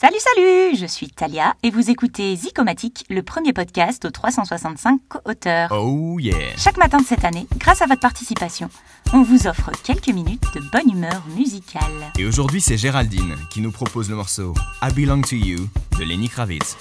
Salut, 0.00 0.16
salut 0.18 0.76
Je 0.78 0.86
suis 0.86 1.08
Talia 1.10 1.54
et 1.62 1.68
vous 1.68 1.90
écoutez 1.90 2.34
Zicomatique, 2.34 3.04
le 3.10 3.22
premier 3.22 3.52
podcast 3.52 4.02
aux 4.06 4.10
365 4.10 4.98
co-auteurs. 5.10 5.70
Oh 5.72 6.18
yeah 6.18 6.56
Chaque 6.56 6.78
matin 6.78 7.00
de 7.00 7.04
cette 7.04 7.22
année, 7.22 7.46
grâce 7.58 7.82
à 7.82 7.86
votre 7.86 8.00
participation, 8.00 8.70
on 9.12 9.20
vous 9.20 9.46
offre 9.46 9.70
quelques 9.84 10.08
minutes 10.08 10.46
de 10.54 10.62
bonne 10.72 10.90
humeur 10.90 11.22
musicale. 11.36 11.82
Et 12.18 12.24
aujourd'hui, 12.24 12.62
c'est 12.62 12.78
Géraldine 12.78 13.36
qui 13.50 13.60
nous 13.60 13.72
propose 13.72 14.08
le 14.08 14.16
morceau 14.16 14.54
I 14.82 14.90
Belong 14.94 15.20
to 15.20 15.36
You 15.36 15.68
de 15.98 16.04
Lenny 16.04 16.30
Kravitz. 16.30 16.78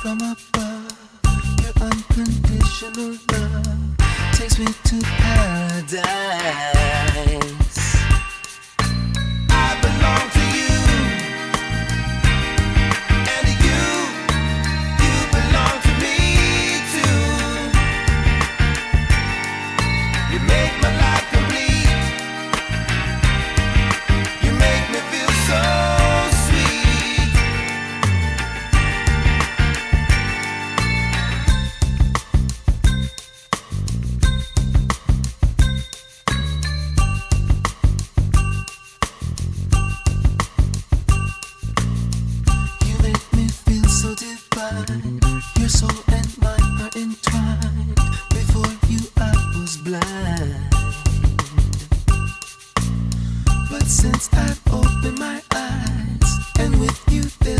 from 0.00 0.18
above. 0.18 0.96
Your 1.60 1.72
unconditional 1.82 3.18
love 3.32 3.96
takes 4.32 4.58
me 4.58 4.64
to 4.84 5.00
paradise. 5.02 6.00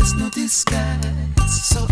there's 0.01 0.15
no 0.15 0.29
disguise. 0.31 1.05
So 1.47 1.90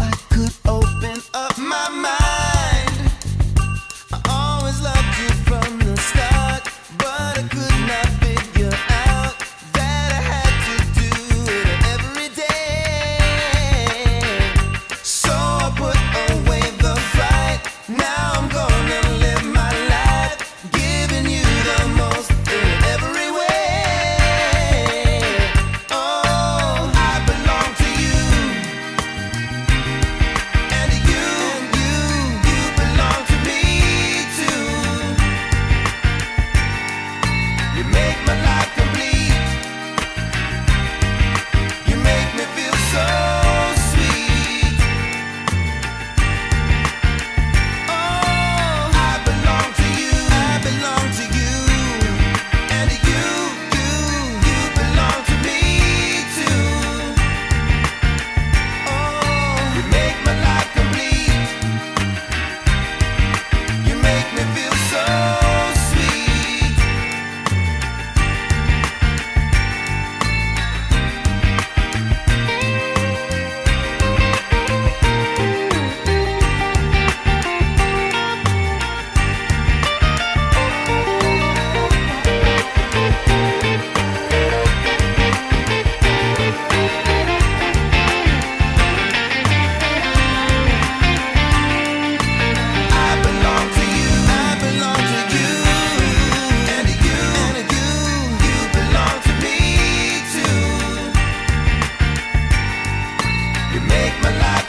alive. 104.30 104.69